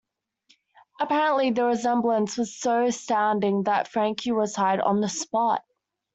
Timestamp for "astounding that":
2.85-3.87